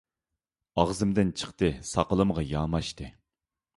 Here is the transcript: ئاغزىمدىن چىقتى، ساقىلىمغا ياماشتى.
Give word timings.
ئاغزىمدىن 0.77 1.29
چىقتى، 1.41 1.71
ساقىلىمغا 1.93 2.47
ياماشتى. 2.53 3.13